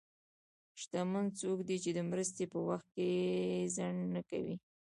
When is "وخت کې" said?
2.67-3.09